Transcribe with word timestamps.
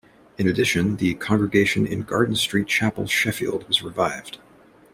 In 0.39 0.47
addition, 0.47 0.95
the 0.95 1.13
congregation 1.13 1.85
in 1.85 2.01
Garden 2.01 2.35
Street 2.35 2.65
chapel, 2.67 3.05
Sheffield, 3.05 3.67
was 3.67 3.83
revived. 3.83 4.39